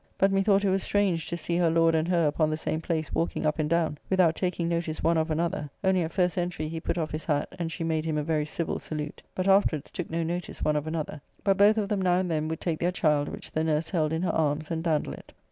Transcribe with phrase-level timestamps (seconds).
[0.17, 3.13] But methought it was strange to see her Lord and her upon the same place
[3.13, 6.79] walking up and down without taking notice one of another, only at first entry he
[6.79, 10.09] put off his hat, and she made him a very civil salute, but afterwards took
[10.09, 12.91] no notice one of another; but both of them now and then would take their
[12.91, 15.33] child, which the nurse held in her armes, and dandle it.